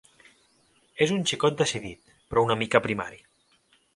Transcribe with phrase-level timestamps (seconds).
[1.05, 3.21] És un xicot decidit, però una mica primari.